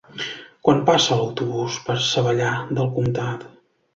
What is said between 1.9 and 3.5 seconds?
Savallà del Comtat?